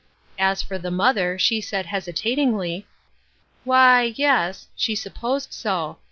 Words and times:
As 0.39 0.63
for 0.63 0.79
the 0.79 0.89
mother, 0.89 1.37
she 1.37 1.61
said, 1.61 1.85
hesitatingly:" 1.85 2.87
Why, 3.65 4.13
yes," 4.15 4.65
she 4.75 4.95
supposed 4.95 5.53
so. 5.53 5.99